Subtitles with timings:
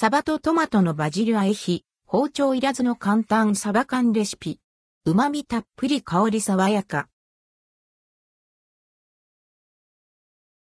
[0.00, 4.58] サバとトマトのバジル和え比、包丁いらずの簡単サバ缶レシピ。
[5.04, 7.10] 旨味たっぷり香り爽やか。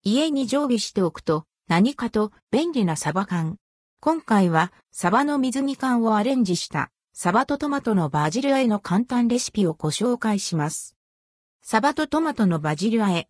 [0.03, 3.57] 家に常備しておくと何かと便利なサバ缶。
[3.99, 10.95] 今回はサバの水煮缶をアレンジしたサバとトマトのバジル和えの簡単レシピをご紹介します。
[11.63, 13.27] サバとトマトのバジル和え。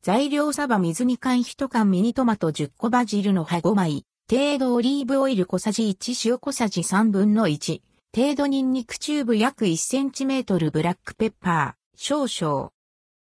[0.00, 4.06] 材料サバ水煮缶1缶ミニトマト10個バジルの葉5枚。
[4.30, 7.80] 程度オリーブオイル小さじ1塩小さじ3分の1。
[8.14, 12.72] 程度ニンニクチューブ約1センチメートルブラックペッパー少々。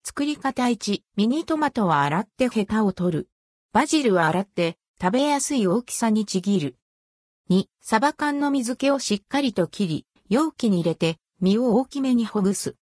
[0.03, 3.29] 作り方1、ミニトマトは洗ってヘタを取る。
[3.71, 6.75] バジルは洗って食べやすい大きさにちぎる。
[7.49, 12.75] 2、サバ缶の水気をしっかりと切り、容器に入れて身を大きめにほぐす。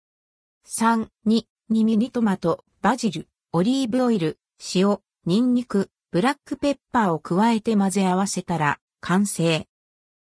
[0.68, 4.40] 3、2、2ミニトマト、バジル、オリーブオイル、
[4.74, 4.98] 塩、
[5.28, 9.68] ニンニク、ブラックペッパーを加えて混ぜ合わせたら完成。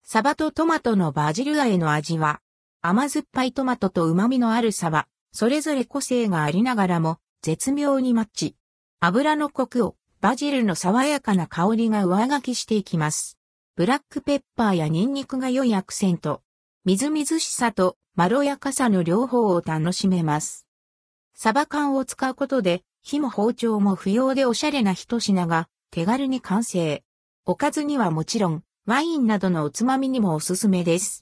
[0.02, 2.40] サバとトマトのバジル和えの味は、
[2.82, 8.56] 甘酸っぱいトマトと旨味のあるサバ、それぞれ個性がありながらも絶妙にマッチ。
[8.98, 13.38] 油のコクをバジルの爽やかな香りが上書きしていきます。
[13.76, 16.42] ブラックペッパーやニンニクが良いアクセント。
[16.84, 20.66] みずみずしさとまろやかさの両方を楽しめます。
[21.34, 27.02] サバ缶を使うことで火も包丁も不要でおしゃれな一品が手軽に完成。
[27.46, 31.16] おかずにはもちろん、ワインなどのおつまみにもおすすめです。